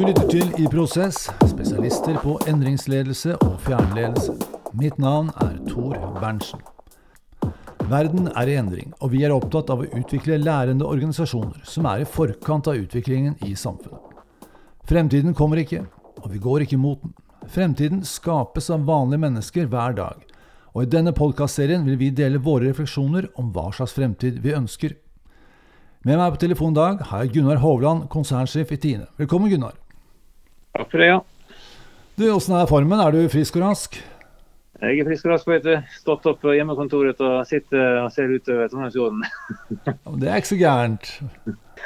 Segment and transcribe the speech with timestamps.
[0.00, 4.32] Du lytter til I Prosess, spesialister på endringsledelse og fjernledelse.
[4.80, 6.62] Mitt navn er Tor Berntsen.
[7.90, 12.00] Verden er i endring, og vi er opptatt av å utvikle lærende organisasjoner som er
[12.00, 14.22] i forkant av utviklingen i samfunnet.
[14.88, 15.82] Fremtiden kommer ikke,
[16.22, 17.12] og vi går ikke mot den.
[17.52, 20.24] Fremtiden skapes av vanlige mennesker hver dag.
[20.72, 24.96] Og i denne podkastserien vil vi dele våre refleksjoner om hva slags fremtid vi ønsker.
[26.08, 29.12] Med meg på telefon i dag har jeg Gunnar Hovland, konsernsjef i Tine.
[29.20, 29.76] Velkommen, Gunnar.
[30.76, 31.20] Takk for det, ja.
[32.20, 33.00] Du, Åssen er formen?
[33.00, 33.96] Er du frisk og rask?
[34.80, 35.72] Jeg er frisk og rask, vet du.
[35.98, 39.24] Stått opp på hjemmekontoret og sitter og ser utover Trondheimsfjorden.
[40.22, 41.10] det er ikke så gærent.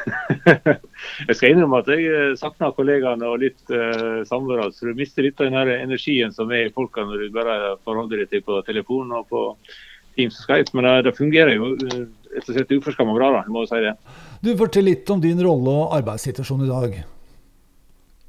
[1.29, 4.69] jeg skal innrømme at jeg eh, savner kollegaene og litt uh, samvær.
[4.75, 7.57] Så du mister litt av den her energien som er i folka når du bare
[7.87, 9.47] forholder deg til på telefon og på
[10.15, 10.77] Teams og Skype.
[10.77, 13.97] Men det, det fungerer jo rett og slett uforskamma bra, da, må jeg si det.
[14.45, 17.03] Du, Fortell litt om din rolle og arbeidssituasjon i dag.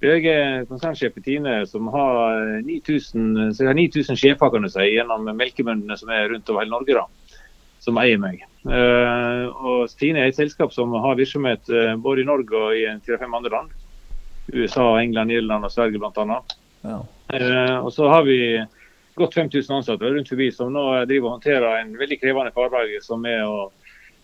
[0.03, 5.95] Jeg er konsernsjef i Tine, som har 9000, 9000 sjefer kan du si, gjennom melkebøndene
[5.97, 6.97] som er rundt over hele Norge.
[6.99, 7.05] da
[7.85, 8.43] som eier meg.
[8.65, 12.85] Uh, og Tine er et selskap som har virksomhet uh, både i Norge og i
[13.05, 13.75] fire-fem andre land.
[14.53, 16.39] USA, England, Irland og Sverige bl.a.
[16.85, 16.99] Ja.
[17.81, 18.37] Og så har vi
[19.17, 23.25] godt 5000 ansatte rundt forbi som nå driver og håndterer en veldig krevende hverdag, som
[23.25, 23.71] er å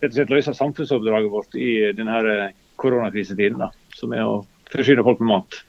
[0.02, 3.64] rett og slett løse samfunnsoppdraget vårt i denne koronakrisetiden.
[3.98, 4.44] Som er å
[4.80, 5.60] forsyne folk med mat.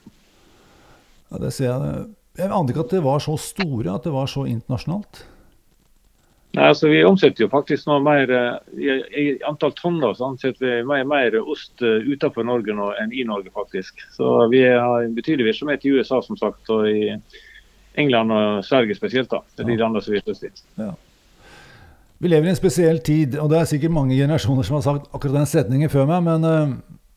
[1.30, 2.02] Ja, det ser jeg.
[2.38, 5.22] Jeg ante ikke at det var så store, at det var så internasjonalt.
[6.54, 10.62] Nei, altså Vi omsetter jo faktisk nå mer eh, i, i antall tonner så omsetter
[10.62, 14.04] vi mer, mer ost eh, utenfor Norge nå enn i Norge, faktisk.
[14.14, 17.10] Så Vi har en betydelig virksomhet i USA som sagt, og i
[17.98, 19.30] England og Sverige spesielt.
[19.30, 19.42] da.
[19.56, 20.52] Det er de landene som vi er i.
[20.78, 20.92] Ja.
[22.18, 25.10] Vi lever i en spesiell tid, og det er sikkert mange generasjoner som har sagt
[25.12, 26.76] akkurat den setningen før meg, men uh,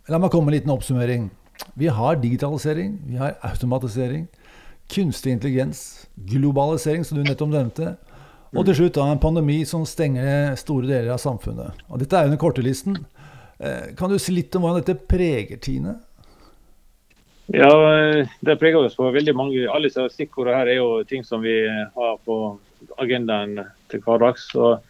[0.10, 1.30] la meg komme med en liten oppsummering.
[1.78, 4.28] Vi har digitalisering, vi har automatisering,
[4.94, 7.96] kunstig intelligens, globalisering, som du nettopp nevnte
[8.56, 11.84] og til slutt da en pandemi som stenger store deler av samfunnet.
[11.92, 12.96] Og Dette er jo den korte listen.
[13.60, 15.98] Eh, kan du si litt om hvordan dette preger Tine?
[17.54, 17.72] Ja,
[18.44, 19.68] Det preger oss på veldig mange.
[19.72, 22.58] Alle disse stikkordene her er jo ting som vi har på
[23.00, 23.60] agendaen
[23.92, 24.50] til hverdags.
[24.56, 24.82] Og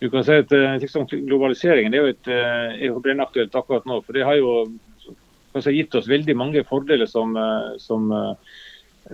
[0.00, 4.02] du kan si at liksom, Globaliseringen er jo, et, eh, brennaktuelt akkurat nå.
[4.04, 4.66] for Det har jo
[5.62, 7.36] si, gitt oss veldig mange fordeler som,
[7.78, 8.10] som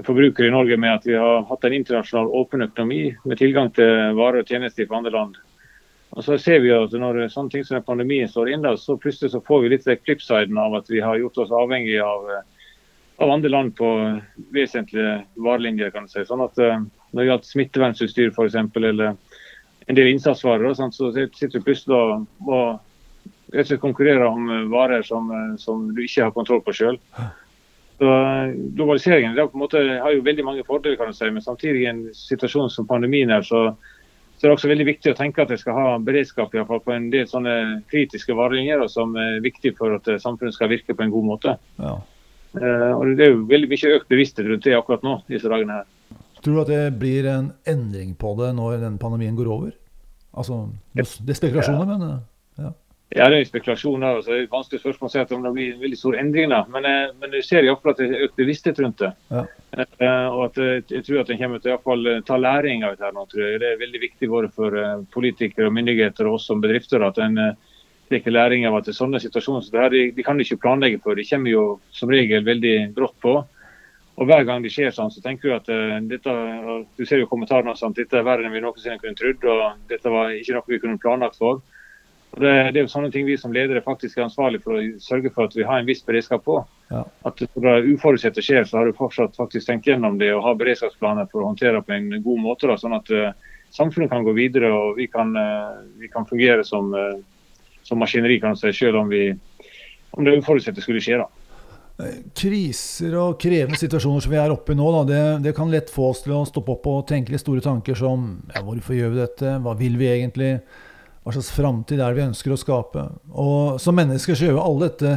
[0.07, 4.15] forbrukere i Norge med at vi har hatt en internasjonal åpen økonomi med tilgang til
[4.19, 5.39] varer og tjenester fra andre land.
[6.11, 9.43] Og så ser vi at Når sånne ting som pandemien står inne, så plutselig så
[9.47, 12.27] får vi litt flipsiden av at vi har gjort oss avhengig av,
[13.19, 13.91] av andre land på
[14.51, 15.91] vesentlige varelinjer.
[15.91, 16.25] kan du si.
[16.25, 19.17] Sånn at Når har hatt smittevernutstyr f.eks., eller
[19.87, 22.81] en del innsatsvarer, så sitter vi plutselig og
[23.51, 26.99] rett og slett konkurrere om varer som, som du ikke har kontroll på sjøl.
[28.01, 31.83] Så eh, Globaliseringen det måte, har jo veldig mange fordeler, kan du si, men samtidig
[31.83, 33.75] i en situasjon som pandemien er, så,
[34.39, 36.81] så, er det også veldig viktig å tenke at jeg skal ha beredskap i fall,
[36.87, 37.59] på en del sånne
[37.93, 41.55] kritiske varelinjer som er viktig for at eh, samfunnet skal virke på en god måte.
[41.83, 41.99] Ja.
[42.51, 45.21] Uh, og Det er jo veldig mye økt bevissthet rundt det akkurat nå.
[45.29, 46.17] disse dagene her.
[46.41, 49.77] Tror du at det blir en endring på det når den pandemien går over?
[50.35, 50.65] Altså,
[50.97, 51.99] Det er spekulasjoner, ja.
[52.01, 52.25] men
[53.11, 53.27] ja.
[53.29, 54.17] Det er spekulasjoner.
[54.21, 54.31] Altså.
[54.31, 56.69] Det er et vanskelig spørsmål å si om det blir veldig store endringer.
[56.71, 59.11] Men, eh, men du ser iallfall at det er økt bevissthet rundt det.
[59.35, 59.43] Ja.
[59.75, 63.11] Uh, og at uh, Jeg tror at en kommer til å ta læring av dette.
[63.15, 63.61] nå, tror jeg.
[63.63, 67.19] Det er veldig viktig både for uh, politikere og myndigheter og oss som bedrifter at
[67.19, 67.39] en
[68.11, 70.59] tar læring av at det er sånne situasjoner så det her, de, de kan ikke
[70.63, 71.15] planlegge for.
[71.15, 73.35] De kommer jo som regel veldig brått på.
[74.21, 75.69] Og Hver gang det skjer sånn, så tenker du at
[76.11, 76.33] dette
[76.99, 79.47] du ser jo kommentarene sånn, dette er verre enn vi noensinne kunne trodd.
[79.47, 81.63] og Dette var ikke noe vi kunne planlagt for.
[82.31, 85.33] Det, det, er jo sånne ting vi som ledere faktisk er ansvarlig for å sørge
[85.35, 86.61] for at vi har en viss beredskap på.
[86.93, 87.03] Ja.
[87.27, 90.61] At når det uforutsette skjer, så har du fortsatt faktisk tenkt gjennom det og har
[90.61, 92.71] beredskapsplaner for å håndtere på en god måte.
[92.71, 93.33] Da, sånn at uh,
[93.75, 97.19] samfunnet kan gå videre og vi kan, uh, vi kan fungere som, uh,
[97.83, 99.33] som, maskineri, kan si, selv om, vi,
[100.15, 101.19] om det uforutsette skulle skje.
[101.25, 101.27] da.
[102.39, 105.91] Kriser og krevende situasjoner som vi er oppe i nå, da, det, det, kan lett
[105.93, 109.17] få oss til å stoppe opp og tenke litt store tanker som ja, hvorfor gjør
[109.17, 110.55] vi dette, hva vil vi egentlig?
[111.21, 113.05] Hva slags framtid er det vi ønsker å skape.
[113.37, 115.15] Og som mennesker så gjør vi alle dette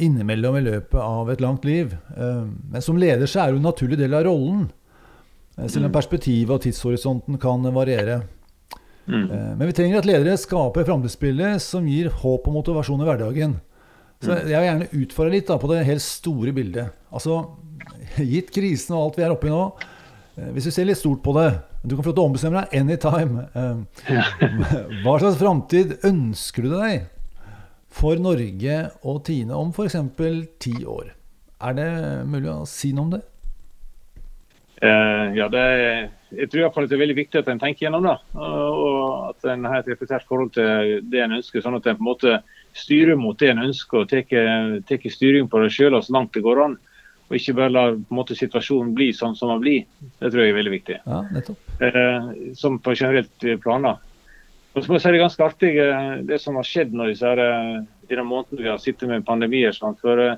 [0.00, 1.94] innimellom i løpet av et langt liv.
[2.16, 4.66] Eh, men som leder så er det jo en naturlig del av rollen.
[5.56, 5.96] Eh, selv om mm.
[5.96, 8.22] perspektivet og tidshorisonten kan variere.
[9.06, 9.24] Mm.
[9.24, 13.58] Eh, men vi trenger at ledere skaper framtidsbilder som gir håp og motivasjon i hverdagen.
[14.20, 14.38] Så mm.
[14.48, 16.96] jeg vil gjerne utfordre litt da, på det helt store bildet.
[17.12, 17.44] Altså,
[18.16, 19.62] Gitt krisen og alt vi er oppe i nå,
[20.52, 21.48] hvis vi ser litt stort på det
[21.86, 23.44] du kan få lov til å ombestemme deg anytime.
[23.54, 23.84] Ehm,
[25.04, 27.06] hva slags framtid ønsker du deg
[27.96, 29.96] for Norge og Tine om f.eks.
[30.62, 31.14] ti år?
[31.62, 31.90] Er det
[32.28, 33.22] mulig å si noe om det?
[34.84, 36.02] Eh, ja, det er,
[36.36, 38.16] jeg tror iallfall det er veldig viktig at en tenker gjennom det.
[38.34, 42.04] Og at en har et reflektert forhold til det en ønsker, sånn at en på
[42.04, 42.36] en måte
[42.76, 46.64] styrer mot det en ønsker og tar styring på det sjøl så langt det går
[46.66, 46.76] an.
[47.26, 47.84] Og ikke bare la
[48.14, 49.86] måte, situasjonen bli sånn som den blir.
[50.20, 50.98] Det tror jeg er veldig viktig.
[51.06, 51.22] Ja.
[51.82, 53.96] Eh, som på generelt plan.
[54.76, 57.08] Og så må jeg si Det er ganske artig eh, det som har skjedd nå
[57.08, 57.78] disse her, eh,
[58.10, 59.72] denne måneden vi har sittet med pandemier.
[59.72, 59.96] Sånn.
[60.02, 60.36] For eh,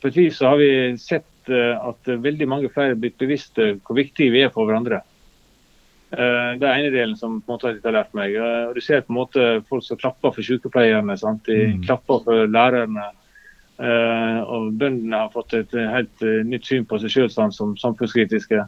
[0.00, 0.70] på et vis så har vi
[1.00, 4.98] sett at veldig mange flere er blitt bevisste hvor viktige vi er for hverandre.
[6.12, 8.36] Det er ene delen som på en måte har lært meg.
[8.76, 11.16] Du ser på en måte folk som klapper for sykepleierne.
[11.16, 11.48] Sant?
[11.48, 11.86] De mm.
[11.86, 13.06] klapper for lærerne.
[13.78, 18.64] Og bøndene har fått et helt nytt syn på seg sjøl sånn, som samfunnskritiske.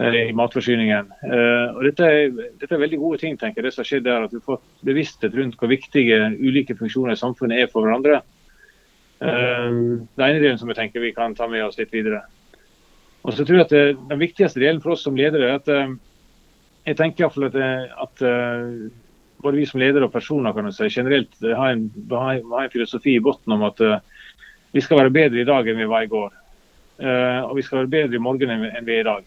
[0.00, 1.10] Eh, i matforsyningen.
[1.28, 4.06] Eh, og dette er, dette er, veldig gode ting, tenker jeg, det som har skjedd
[4.06, 4.24] der.
[4.24, 8.22] At vi får bevissthet rundt hvor viktige ulike funksjoner i samfunnet er for hverandre.
[9.20, 9.68] Eh,
[10.16, 12.22] det ene delen som jeg tenker vi kan ta med oss litt videre.
[13.22, 15.68] Og så tror jeg at det, Den viktigste delen for oss som ledere er at
[16.88, 17.54] jeg tenker iallfall at,
[18.02, 18.22] at
[19.44, 23.22] både vi som ledere og personer kan si, generelt har en, har en filosofi i
[23.22, 23.84] bunnen om at
[24.72, 26.30] vi skal være bedre i dag enn vi var i går.
[27.02, 29.26] Og vi skal være bedre i morgen enn vi er i dag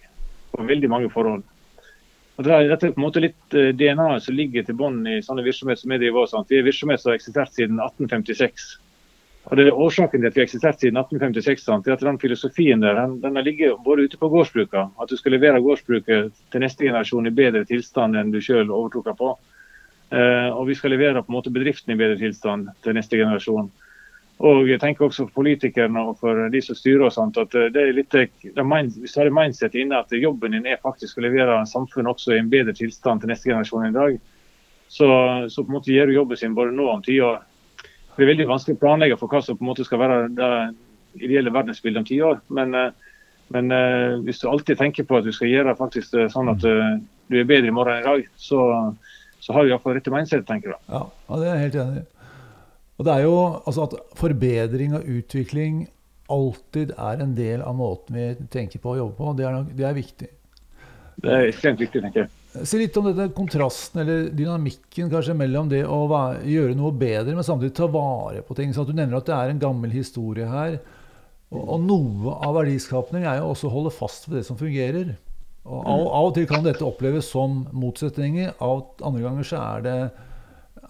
[0.56, 1.44] på veldig mange forhold.
[2.36, 4.75] Og det er, dette er på en måte litt uh, eh, DNA som ligger til
[4.80, 6.50] bunn i sånne virksomheter som vi driver sant?
[6.51, 8.65] Vi er virksomhet som har eksistert siden 1856.
[9.45, 11.88] Og det er Årsaken til at vi har eksistert siden 1856, sant?
[11.88, 15.15] er at den filosofien der, den, den har ligget både ute på gårdsbruka, at du
[15.19, 19.31] skal levere gårdsbruket til neste generasjon i bedre tilstand enn du selv overtok på.
[20.12, 23.71] Uh, og vi skal levere på en måte bedriften i bedre tilstand til neste generasjon.
[24.44, 27.80] Og jeg tenker også for politikerne og for de som styrer og sånt, at det
[27.80, 32.12] er litt, hvis du har mindset inne at jobben din er faktisk å levere samfunnet
[32.12, 34.18] også i en bedre tilstand til neste generasjon i dag,
[34.92, 35.08] så,
[35.50, 37.40] så på en måte gjør du jobben sin både nå og om ti år.
[38.16, 40.52] Det er veldig vanskelig å planlegge for hva som på en måte skal være det
[41.24, 42.42] ideelle verdensbildet om ti år.
[42.60, 42.76] Men,
[43.56, 43.76] men,
[44.28, 47.72] hvis du alltid tenker på at du skal gjøre faktisk sånn at du er bedre
[47.72, 48.60] i morgen enn i dag, så,
[49.40, 50.82] så har du iallfall rette mindset, tenker jeg.
[50.92, 52.06] Ja, det er jeg helt enig i.
[52.95, 55.83] Og det er jo altså at forbedring og utvikling
[56.31, 59.36] alltid er en del av måten vi tenker på å jobbe på.
[59.38, 60.30] Det er, det er viktig.
[61.21, 62.31] Det er ekstremt viktig, tenker jeg.
[62.65, 67.36] Si litt om dette kontrasten eller dynamikken kanskje mellom det å være, gjøre noe bedre,
[67.36, 68.71] men samtidig ta vare på ting.
[68.75, 70.80] Så Du nevner at det er en gammel historie her.
[71.51, 75.15] Og, og noe av verdiskapning er jo også å holde fast ved det som fungerer.
[75.65, 78.56] Og av, av, og til kan dette oppleves som motsetninger.
[78.63, 79.98] Av andre ganger så er det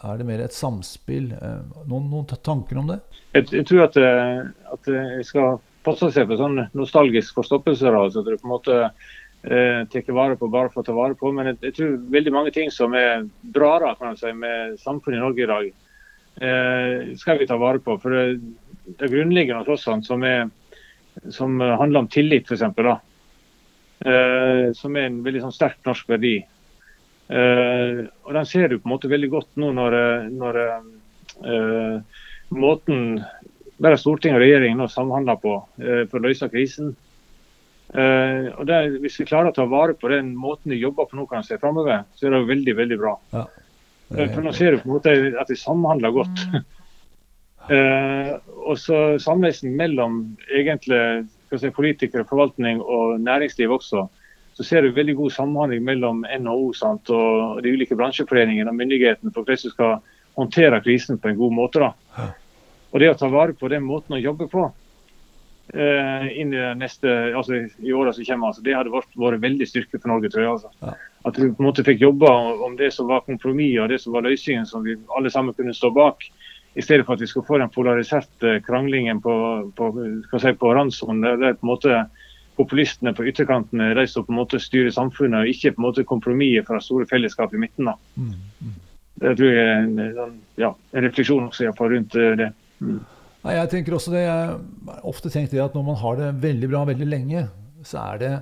[0.03, 1.31] er det mer et samspill?
[1.35, 2.99] Eh, noen, noen tanker om det?
[3.35, 4.41] Jeg, jeg tror at, eh,
[4.73, 7.91] at, jeg skal passe seg for sånn nostalgisk forstoppelse.
[7.91, 8.77] Altså at du på en måte
[9.45, 11.31] eh, vare på bare for å ta vare på.
[11.35, 13.25] Men jeg, jeg, tror veldig mange ting som er
[13.55, 15.73] bra da, kan man si, med samfunnet i Norge i dag,
[16.41, 17.97] eh, skal vi ta vare på.
[18.01, 18.55] For det,
[18.99, 20.49] det grunnleggende hos oss som, er,
[21.33, 22.65] som handler om tillit, f.eks.
[24.05, 26.37] Eh, som er en veldig sånn sterk norsk verdi.
[27.25, 31.95] Uh, og Den ser du på en måte veldig godt nå når, eh, når uh,
[32.53, 33.17] måten
[33.81, 36.93] bare Stortinget og regjeringen nå samhandler på uh, for å løse krisen.
[37.95, 41.27] og det, Hvis vi klarer å ta vare på den måten de jobber på nå,
[41.29, 43.13] kan se fremover, så er det veldig veldig bra.
[43.31, 43.43] Ja,
[44.09, 46.41] for Nå ser du på en måte at de samhandler godt.
[48.69, 50.17] og så Samleisen mellom
[50.49, 50.99] egentlig
[51.53, 54.07] si, politikere, forvaltning og næringsliv også
[54.55, 59.33] så ser du veldig god samhandling mellom NHO sant, og de ulike bransjeforeningene og myndighetene
[59.33, 59.97] for hvordan du skal
[60.39, 61.83] håndtere krisen på en god måte.
[61.83, 62.31] Da.
[62.91, 64.63] Og Det å ta vare på den måten å jobbe på
[65.73, 69.67] eh, inn i, neste, altså i året som kommer, altså, det hadde vært, vært veldig
[69.67, 70.31] styrke for Norge.
[70.31, 70.51] tror jeg.
[70.53, 70.71] Altså.
[70.81, 70.95] Ja.
[71.25, 72.31] At du på en måte fikk jobba
[72.63, 75.75] om det som var kompromisset og det som var løsningen som vi alle sammen kunne
[75.75, 76.23] stå bak.
[76.75, 79.35] I stedet for at vi skulle få den polariserte kranglingen på,
[79.75, 79.91] på,
[80.39, 81.23] si, på randsonen.
[81.39, 82.05] Der på en måte
[82.57, 86.07] populistene på ytterkantene de som på en måte styrer samfunnet, og ikke på en måte
[86.07, 87.91] kompromisset fra store fellesskap i midten.
[87.91, 87.95] da.
[88.15, 88.77] Mm, mm.
[89.23, 92.49] Det tror jeg er en, ja, en refleksjon også iallfall rundt eh, det.
[92.83, 92.97] Mm.
[93.45, 94.49] Nei, jeg tenker også det, jeg
[94.89, 97.45] har ofte tenkt det at når man har det veldig bra veldig lenge,
[97.85, 98.33] så er det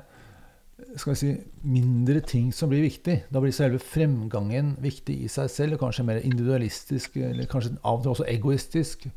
[1.00, 1.32] skal vi si,
[1.66, 3.16] mindre ting som blir viktig.
[3.34, 7.98] Da blir selve fremgangen viktig i seg selv, og kanskje mer individualistisk, eller kanskje av
[7.98, 9.08] og til også egoistisk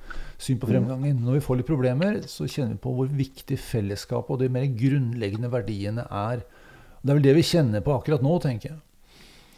[0.43, 1.21] syn på fremgangen.
[1.25, 4.67] Når vi får litt problemer, så kjenner vi på hvor viktig fellesskapet og de mer
[4.73, 6.45] grunnleggende verdiene er.
[7.03, 8.81] Det er vel det vi kjenner på akkurat nå, tenker jeg.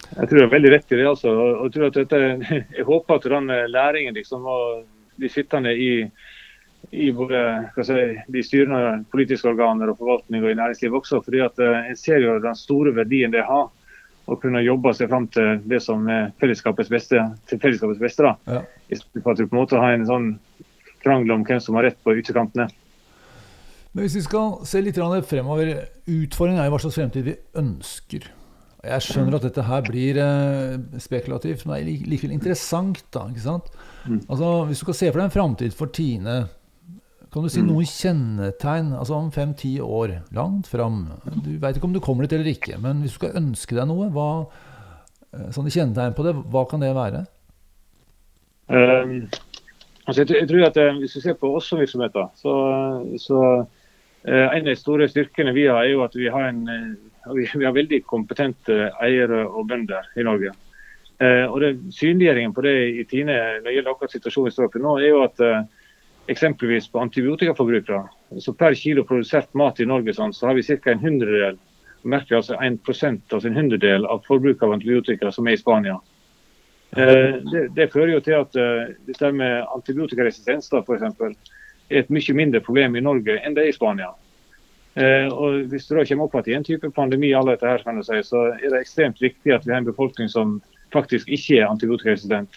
[0.09, 1.07] Jeg tror det er veldig rett i det.
[1.09, 1.35] altså.
[1.69, 2.23] Jeg, dette,
[2.79, 4.85] jeg håper at den læringen liksom, og
[5.19, 5.93] de sittende i
[6.91, 7.41] i både
[7.85, 7.97] si,
[8.33, 11.21] de styrende politiske organer og forvaltning og i næringslivet også.
[11.25, 13.69] fordi at eh, En ser jo den store verdien det har
[14.29, 17.23] å kunne jobbe seg fram til det som er fellesskapets beste.
[17.49, 18.35] til fellesskapets beste da.
[18.47, 18.63] Ja.
[18.89, 20.29] I stedet for at du på en måte har en sånn
[21.05, 22.69] krangel om hvem som har rett på ytterkantene.
[23.93, 28.29] Men hvis vi skal se litt fremover, utfordringen er jo hva slags fremtid vi ønsker.
[28.85, 33.01] Jeg skjønner at dette her blir eh, spekulativt, men det er likevel interessant.
[33.11, 33.73] da, ikke sant?
[34.07, 34.21] Mm.
[34.29, 36.37] Altså, Hvis du skal se for deg en framtid for Tine,
[37.33, 37.69] kan du si mm.
[37.69, 41.03] noen kjennetegn altså om fem-ti år, langt fram?
[41.45, 43.85] Du veit ikke om du kommer dit eller ikke, men hvis du skal ønske deg
[43.91, 44.29] noe, hva,
[45.35, 47.27] eh, sånne kjennetegn på det, hva kan det være?
[48.69, 49.29] Um,
[50.07, 52.55] altså jeg, jeg, tror at eh, Hvis du ser på oss som virksomheter, så,
[53.21, 56.65] så uh, en av de store styrkene vi har, er jo at vi har en
[57.35, 60.55] vi, vi har veldig kompetente eiere og bønder i Norge.
[61.21, 64.71] Uh, og det, Synliggjøringen på det i Tine når det gjelder akkurat situasjonen vi står
[64.71, 65.45] oppe nå, er jo at
[66.29, 68.03] eksempelvis på antibiotikaforbrukere,
[68.45, 70.93] så per kilo produsert mat i Norge sånn, så har vi ca.
[70.93, 71.59] en hundredel
[72.03, 75.99] merker altså 1 altså en hundredel av forbruket av antibiotika som er i Spania.
[76.97, 78.69] Eh, det, det, fører jo til at det
[79.09, 81.35] dette med antibiotikaresistens da, for eksempel,
[81.91, 84.13] er et mye mindre problem i Norge enn det er i Spania.
[84.95, 87.85] Eh, og Hvis det da kommer opp at i en type pandemi alle dette her,
[87.85, 90.61] kan du si, så er det ekstremt viktig at vi har en befolkning som
[90.93, 92.57] faktisk ikke er antibiotikaresistent.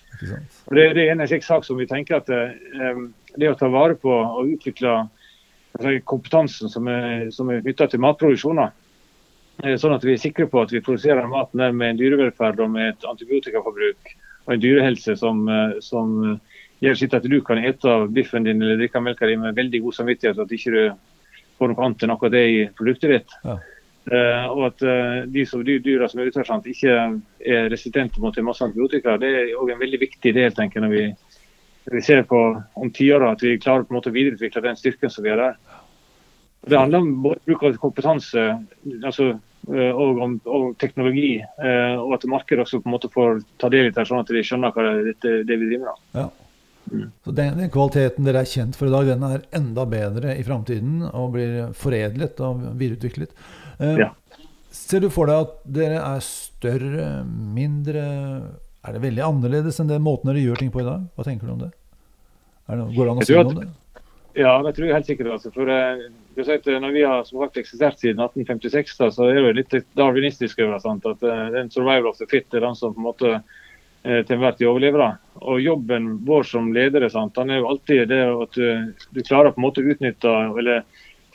[0.71, 3.03] Det, det, er en sak som vi tenker at eh,
[3.37, 8.03] det å ta vare på og utvikle altså, kompetansen som er, som er knytta til
[8.03, 12.63] matproduksjon, eh, sånn at vi er sikre på at vi produserer maten med en dyrevelferd
[12.63, 14.15] og med et antibiotikaforbruk
[14.47, 16.39] og en dyrehelse som, eh, som
[16.81, 19.99] gjør sitt at du kan ete biffen din eller drikke melka di med veldig god
[19.99, 20.37] samvittighet.
[20.37, 20.81] og at ikke du
[21.61, 23.37] på noe annet enn akkurat det i produktet ditt.
[23.45, 23.59] Ja.
[24.09, 26.95] Uh, og at uh, de som, de dyra som er utførsant, ikke
[27.45, 29.13] er resistente mot en masse antibiotika.
[29.21, 31.03] Det er òg en veldig viktig del tenker jeg, når vi,
[31.85, 32.39] vi ser på
[32.77, 35.41] om tiåra at vi klarer på en måte å videreutvikle den styrken som vi har
[35.41, 35.55] der.
[36.69, 38.43] Det handler om bruk av kompetanse
[39.01, 39.31] altså,
[39.71, 43.89] uh, og om og teknologi, og at markedet også på en måte får ta del
[43.89, 46.05] i det, sånn at de skjønner hva det, det, det vi driver med.
[46.19, 46.29] Ja.
[46.91, 47.09] Mm.
[47.23, 50.45] Så den, den, kvaliteten dere er kjent for i dag, den er enda bedre i
[50.45, 53.33] framtiden og blir foredlet og videreutviklet.
[53.81, 54.11] Uh, ja.
[54.71, 58.05] Ser du for deg at dere er større, mindre
[58.81, 61.05] Er det veldig annerledes enn den måten dere gjør ting på i dag?
[61.13, 61.69] Hva tenker du om det?
[62.71, 63.69] det går det an å si noe om det?
[64.37, 65.31] Ja, det tror jeg helt sikkert.
[65.35, 65.51] Altså.
[65.53, 66.05] For uh,
[66.47, 70.63] sagt, Når vi har som sagt, eksistert siden 1856, da, så er det litt darwinistisk
[70.63, 71.05] over sant?
[71.05, 74.37] at uh, den survival of the fit er den som på en måte uh, til
[74.37, 75.19] enhver tid overlever.
[75.43, 77.35] Og Jobben vår som ledere sant?
[77.35, 80.85] Den er jo alltid det at du, du klarer på en måte å utnytte eller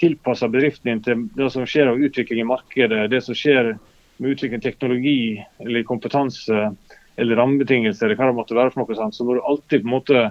[0.00, 3.76] tilpasse bedriften din til det som skjer av utvikling i markedet, det som skjer
[4.16, 5.20] med utvikling av teknologi
[5.64, 6.70] eller kompetanse
[7.16, 9.88] eller rammebetingelser, eller hva det måtte være for noe, sånt, så må du alltid på
[9.88, 10.26] en måte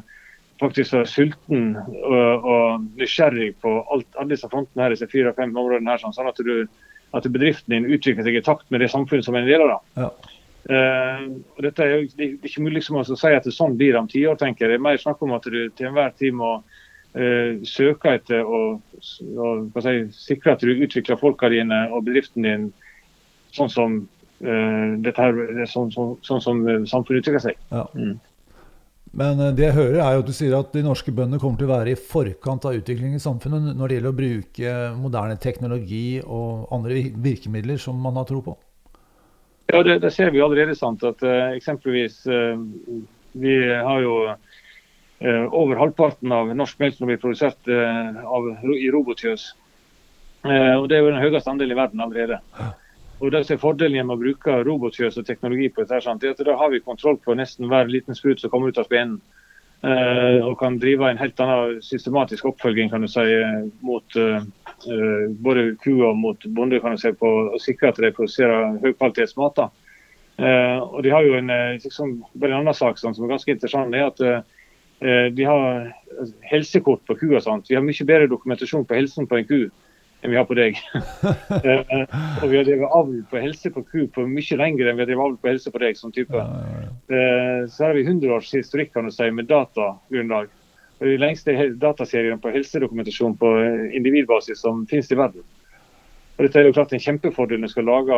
[0.61, 5.91] faktisk være sulten og, og nysgjerrig på alt, alle disse frontene her, disse fire-fem områdene
[5.91, 6.69] her, sånn at, du,
[7.17, 9.75] at bedriften din utvikler seg i takt med det samfunnet som er en del av.
[9.75, 10.05] det.
[10.05, 10.35] Ja.
[10.65, 11.25] Uh,
[11.61, 14.07] dette er jo det er ikke mulig liksom å si at det sånn blir om
[14.09, 14.73] tiår, tenker jeg.
[14.73, 18.79] Det er mer snakk om at du til enhver tid må uh, søke etter og,
[19.35, 22.65] og si, sikre at du utvikler folka dine og bedriften din
[23.55, 23.99] sånn som
[24.39, 25.37] dette her,
[25.71, 26.57] sånn, sånn, sånn som
[26.91, 27.59] samfunnet utvikler seg.
[27.71, 27.85] Ja.
[27.95, 28.17] Mm.
[29.15, 31.69] Men det jeg hører er jo at du sier at de norske bøndene kommer til
[31.69, 36.19] å være i forkant av utviklingen i samfunnet når det gjelder å bruke moderne teknologi
[36.19, 38.57] og andre virkemidler som man har tro på?
[39.71, 40.75] Ja, det, det, ser vi allerede.
[40.77, 42.57] sant, at uh, Eksempelvis uh,
[43.33, 49.45] Vi har jo uh, over halvparten av norsk melk som blir produsert av, i robotjøs.
[50.45, 52.37] og Det er jo den høyeste andelen i verden allerede.
[53.21, 56.35] Og det som er Fordelen med å bruke robotfjøs og teknologi på dette, sant, er
[56.35, 59.21] at da har vi kontroll på nesten hver liten sprut som kommer ut av spenen.
[59.85, 63.25] og kan drive en helt annen systematisk oppfølging kan du si,
[63.85, 64.17] mot
[64.83, 69.65] Eh, både kua mot bonde kan du si, på, og sikre at de produserer høykvalitetsmat.
[70.35, 73.29] Uh, og de har jo en, eh, liksom, bare en annen sak sånn, som er
[73.31, 73.93] ganske interessant.
[73.95, 75.93] er at uh, De har
[76.51, 77.39] helsekort på kua.
[77.39, 77.69] Sant?
[77.69, 79.59] Vi har mye bedre dokumentasjon på helsen på en ku
[80.25, 80.81] enn vi har på deg.
[80.97, 82.03] uh,
[82.41, 85.11] og vi har drevet avl på helse på ku på mye lenger enn vi har
[85.13, 86.01] drevet avl på helse på deg.
[86.01, 86.35] sånn type.
[86.35, 86.91] Ja.
[87.71, 90.49] så har vi 100 års historikk kan du si, med datagrunnlag
[90.99, 93.51] de lengste dataseriene på helsedokumentasjon på
[93.93, 95.43] individbasis som finnes i verden.
[96.35, 98.17] Og dette er jo klart en kjempefordel når du skal lage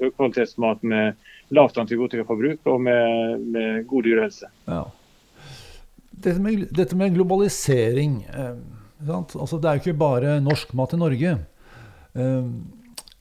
[0.00, 4.48] høykvalitetsmat med lavt antibiotikaforbruk og med, med god dyrehelse.
[4.68, 4.84] Ja.
[6.10, 8.54] Dette, med, dette med, globalisering eh,
[9.06, 11.38] altså, Det er jo ikke bare norsk mat i Norge.
[12.14, 12.50] Eh,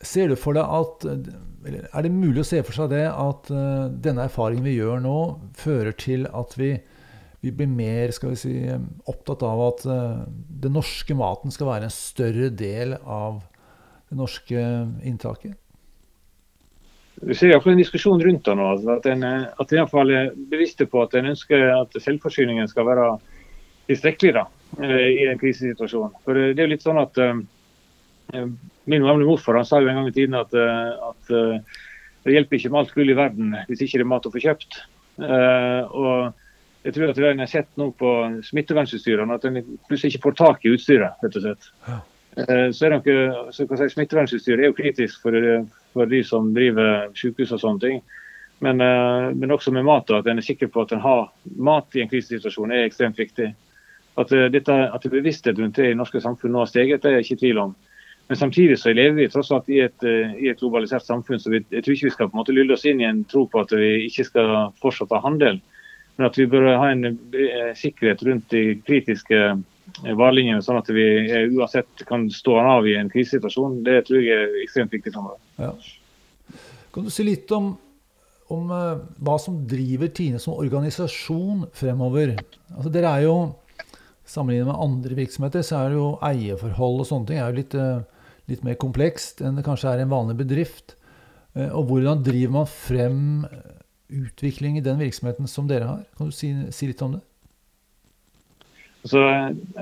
[0.02, 3.88] ser du for deg at Er det mulig å se for seg det at eh,
[3.92, 5.18] denne erfaringen vi gjør nå,
[5.58, 6.78] fører til at vi
[7.40, 8.56] vi blir mer skal vi si,
[9.06, 10.26] opptatt av at uh,
[10.64, 13.44] den norske maten skal være en større del av
[14.10, 14.64] det norske
[15.06, 15.56] inntaket?
[17.18, 18.66] Vi ser iallfall en diskusjon rundt det nå.
[18.76, 22.86] Altså, at en, at en iallfall er bevisste på at en ønsker at selvforsyningen skal
[22.90, 23.08] være
[23.90, 26.18] tilstrekkelig da, eh, i en krisesituasjon.
[26.26, 27.46] For Det er jo litt sånn at um,
[28.88, 32.70] Min gamle morfar han sa jo en gang i tiden at, at det hjelper ikke
[32.74, 34.78] med alt gull i verden hvis ikke det er mat å få kjøpt.
[35.24, 36.36] og
[36.88, 38.12] jeg tror at en har sett nå på
[38.48, 39.58] smittevernutstyrene, at en
[39.90, 41.18] plutselig ikke får tak i utstyret.
[41.24, 41.68] rett og slett.
[41.88, 41.98] Ja.
[42.72, 43.16] Så er det
[43.52, 45.36] så kan si, Smittevernutstyr er jo kritisk for,
[45.94, 48.02] for de som driver sykehus og sånne ting.
[48.64, 50.10] Men, men, også med mat.
[50.14, 53.52] At en er sikker på at en har mat i en krisesituasjon er ekstremt viktig.
[54.18, 57.28] At, dette, at bevisstheten rundt det i norske samfunn nå har steget, det er jeg
[57.28, 57.76] ikke i tvil om.
[58.28, 61.62] Men samtidig så lever vi tross alt i et, i et globalisert samfunn, så vi,
[61.72, 63.62] jeg tror ikke vi skal på en måte lulle oss inn i en tro på
[63.62, 64.50] at vi ikke skal
[64.82, 65.62] fortsatt ha handel.
[66.18, 70.90] Men at vi bør ha en eh, sikkerhet rundt de kritiske eh, varelinjene, sånn at
[70.90, 73.84] vi eh, uansett kan stå av i en krisesituasjon.
[73.86, 75.38] Det tror jeg er ekstremt viktig framover.
[75.62, 75.76] Ja.
[76.96, 77.76] Kan du si litt om,
[78.50, 82.34] om hva som driver Tine som organisasjon fremover?
[82.74, 83.38] Altså, dere er jo,
[84.28, 87.76] Sammenlignet med andre virksomheter, så er det jo eierforhold og sånne ting er jo litt,
[88.52, 90.98] litt mer komplekst enn det kanskje er i en vanlig bedrift.
[91.56, 93.22] Og hvordan driver man frem
[94.14, 96.04] utvikling i den virksomheten som dere har?
[96.20, 97.24] Kan du si, si litt om det?
[99.08, 99.24] Altså,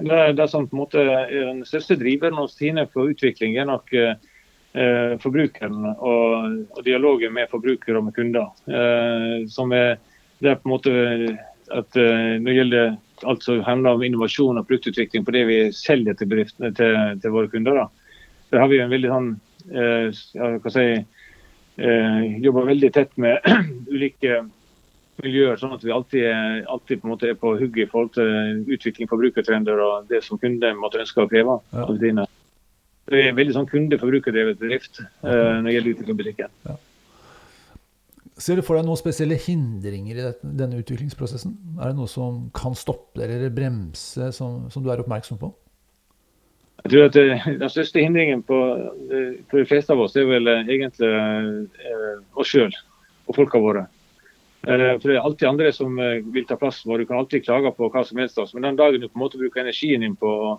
[0.05, 3.93] det, det, som på en måte den største driveren hos Tine for utvikling, er nok
[3.97, 8.51] eh, forbrukeren og, og, dialogen med forbrukere og med kunder.
[8.69, 9.97] Eh, som er,
[10.43, 10.93] det er på en måte
[11.73, 12.91] at eh, Når det gjelder
[13.23, 17.51] alt som handler om innovasjon og produktutvikling på det vi selger til, til, til våre
[17.51, 17.85] kunder, da,
[18.51, 19.31] der har vi en veldig sånn
[19.71, 20.23] eh,
[20.61, 20.85] hva si,
[21.79, 23.45] eh, jobber veldig tett med
[23.93, 24.43] ulike
[25.23, 26.25] miljøer, sånn at vi alltid,
[26.71, 30.99] alltid på, er på hugget i forhold til utvikling, forbrukertrender og det som kunden måtte
[31.03, 31.59] ønske å kreve.
[31.71, 32.25] Ja.
[33.05, 36.53] Det er en veldig sånn kunde-forbrukerdrevet bedrift eh, når det gjelder utviklingsbutikken.
[36.67, 36.77] Ja.
[38.35, 41.53] Ser du for deg noen spesielle hindringer i denne utviklingsprosessen?
[41.79, 45.53] Er det noe som kan stoppe eller bremse, som, som du er oppmerksom på?
[46.83, 48.59] Jeg tror at eh, Den største hindringen på,
[49.09, 51.11] eh, for de fleste av oss er vel eh, egentlig
[52.35, 52.75] oss sjøl
[53.25, 53.87] og folka våre.
[54.65, 55.97] For Det er alltid andre som
[56.33, 57.03] vil ta plass vår.
[57.03, 58.39] Du kan alltid klage på hva som helst.
[58.53, 60.51] Men den dagen du på en måte bruker energien din på å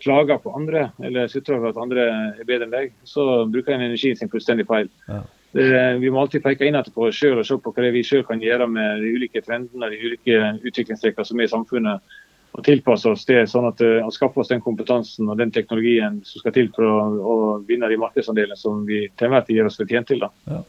[0.00, 2.06] klage på andre, eller sutre over at andre
[2.40, 4.88] er bedre enn deg, så bruker en energien sin fullstendig feil.
[5.04, 5.20] Ja.
[5.52, 8.40] Vi må alltid peke inn på oss sjøl og se på hva vi sjøl kan
[8.40, 12.14] gjøre med de ulike trendene de ulike utviklingstrekkene som er i samfunnet
[12.52, 16.42] og tilpasse oss det, sånn at uh, skaffe oss den kompetansen og den teknologien som
[16.42, 17.36] skal til for å, å
[17.68, 20.24] vinne de markedsandelene som vi til enhver tid gjør oss fortjent til.
[20.50, 20.60] Ja.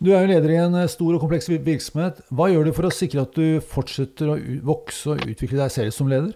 [0.00, 2.22] Du er jo leder i en eh, stor og kompleks virksomhet.
[2.32, 5.94] Hva gjør du for å sikre at du fortsetter å vokse og utvikle deg selv
[5.96, 6.32] som leder?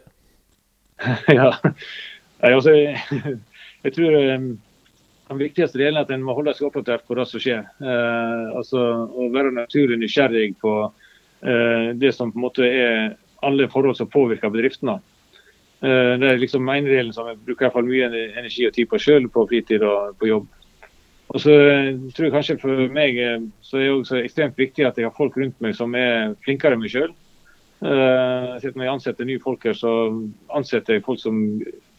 [1.38, 2.74] ja, jeg, altså,
[3.86, 4.48] jeg tror um,
[5.28, 7.66] den viktigste delen er at en må holde seg oppdatert på det som skjer.
[7.82, 13.68] Eh, altså Å være naturlig nysgjerrig på eh, det som på en måte er alle
[13.70, 14.98] forhold som påvirker bedriftene.
[15.80, 18.08] Eh, det er liksom ene delen som jeg bruker i hvert fall mye
[18.40, 20.48] energi og tid på sjøl, på fritid og på jobb.
[21.28, 24.88] Og så eh, tror jeg kanskje For meg eh, så er det også ekstremt viktig
[24.88, 27.14] at jeg har folk rundt meg som er flinkere enn meg sjøl.
[27.78, 29.90] Når jeg ansetter nye folk her, så
[30.50, 31.36] ansetter jeg folk som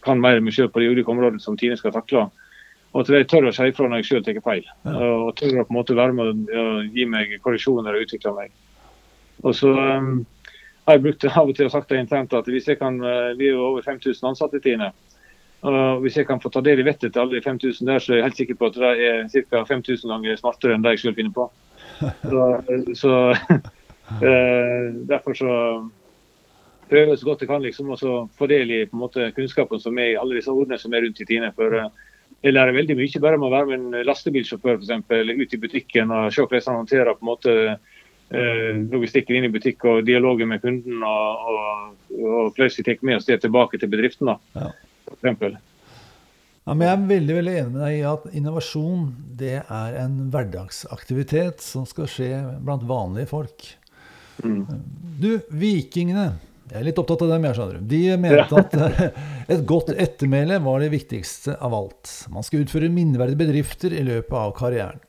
[0.03, 2.25] kan mer enn meg sjøl på de ulike områdene som Tine skal takle.
[2.93, 4.65] Og at jeg tør å si ifra når jeg sjøl tar feil.
[4.89, 8.53] Og tør å på en måte være med å gi meg korreksjoner og utvikle meg.
[9.45, 9.73] Og så
[10.89, 13.35] har jeg brukt av og til og sagt det internt at hvis jeg kan, eh,
[13.37, 14.89] vi er jo over 5000 ansatte i Tine.
[15.61, 18.13] Og hvis jeg kan få ta del i vettet til alle de 5000 der, så
[18.13, 19.63] er jeg helt sikker på at det er ca.
[19.67, 21.49] 5000 ganger smartere enn det jeg selv finner på.
[22.31, 22.43] Så,
[22.95, 23.13] så
[24.25, 25.49] eh, Derfor så
[26.89, 27.97] prøver jeg så godt jeg kan liksom å
[28.39, 31.03] få del i på en måte, kunnskapen som er i alle disse ordene som er
[31.03, 31.51] rundt i Tine.
[31.57, 31.89] For eh,
[32.41, 35.61] jeg lærer veldig mye bare med å være med en lastebilsjåfør for eksempel, ut i
[35.61, 37.55] butikken og se hvordan han håndterer på en måte
[38.29, 43.17] Eh, logistikken inn i butikk og dialogen med kunden, og, og, og plutselig tar med
[43.17, 44.29] oss det tilbake til bedriften.
[44.29, 44.69] da,
[45.09, 45.55] for
[46.69, 49.07] ja, men jeg er veldig veldig enig med deg i at innovasjon
[49.39, 52.29] det er en hverdagsaktivitet som skal skje
[52.61, 53.65] blant vanlige folk.
[54.45, 54.61] Mm.
[55.17, 56.27] Du, vikingene
[56.69, 57.77] Jeg er litt opptatt av dem, jeg skjønner.
[57.89, 58.73] De mente at
[59.55, 62.11] et godt ettermæle var det viktigste av alt.
[62.29, 65.01] Man skal utføre minneverdige bedrifter i løpet av karrieren.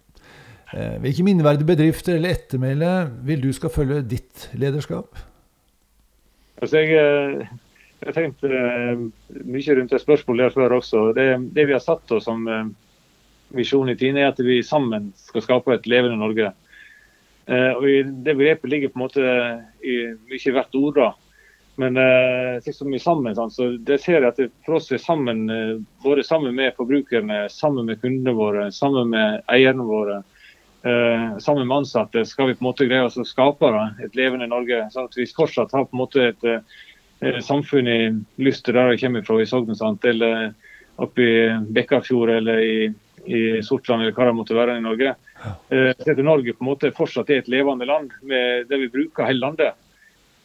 [0.72, 2.94] Eh, hvilke minneverdige bedrifter eller ettermæle
[3.28, 5.20] vil du skal følge ditt lederskap?
[6.62, 7.46] Altså jeg, eh,
[8.06, 9.06] jeg tenkte eh,
[9.44, 11.06] mye rundt det spørsmålet der før også.
[11.12, 12.48] Det, det, vi har satt oss som
[13.52, 16.54] visjon i Tine, er at vi sammen skal skape et levende Norge.
[17.50, 17.82] Og
[18.22, 19.22] Det begrepet ligger på en måte
[19.82, 19.94] i
[20.30, 20.94] mye hvert ord.
[20.94, 21.08] da.
[21.80, 25.46] Men eh, liksom sammen, sånn, så det ser jeg at for oss er sammen,
[26.04, 30.18] både sammen med forbrukerne, sammen med kundene våre, sammen med eierne våre,
[30.84, 34.18] eh, sammen med ansatte skal vi på en måte greie oss å skape da, et
[34.18, 34.82] levende Norge.
[34.92, 38.00] sånn at vi fortsatt har på en måte et eh, samfunn i
[38.42, 40.52] Lyster, der jeg kommer fra, i Sogn, eller
[41.00, 41.36] oppe i
[41.72, 42.88] Bekkafjord eller i,
[43.24, 45.14] i Sortland eller hva det måtte være i Norge.
[45.72, 49.46] Eh, Norge på en måte fortsatt er et levende land med det vi bruker hele
[49.46, 49.78] landet.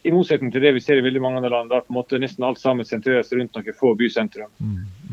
[0.06, 2.20] I motsetning til det vi ser i veldig mange andre land, der på en måte
[2.22, 4.52] nesten alt sammen sentreres rundt noen få bysentrum.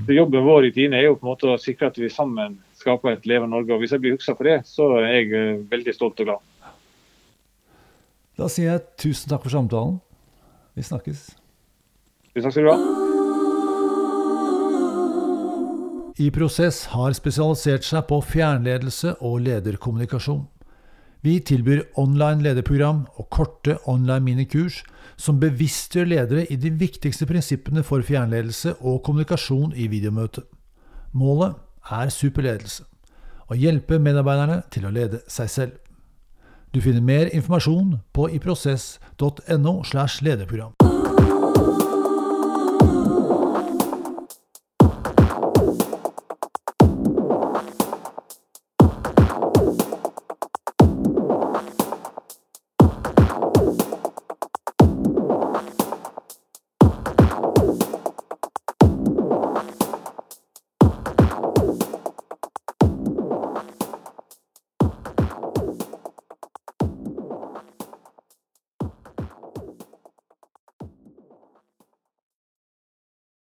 [0.04, 2.58] Så Jobben vår i Tine er jo på en måte å sikre at vi sammen
[2.76, 3.72] skaper et levende Norge.
[3.72, 6.42] og Hvis jeg blir huska for det, så er jeg eh, veldig stolt og glad.
[8.36, 9.96] Da sier jeg tusen takk for samtalen.
[10.76, 11.24] Vi snakkes.
[12.36, 12.78] Takk skal du ha.
[16.20, 20.44] I Prosess har spesialisert seg på fjernledelse og lederkommunikasjon.
[21.22, 24.80] Vi tilbyr online lederprogram og korte online minikurs
[25.16, 30.42] som bevisstgjør ledere i de viktigste prinsippene for fjernledelse og kommunikasjon i videomøte.
[31.14, 31.54] Målet
[31.90, 32.88] er superledelse
[33.46, 35.78] å hjelpe medarbeiderne til å lede seg selv.
[36.74, 40.91] Du finner mer informasjon på iprosess.no slash lederprogram.